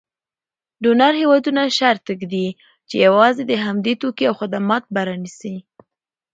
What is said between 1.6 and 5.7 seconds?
شرط ږدي چې یوازې د همدوی توکي او خدمات به رانیسي.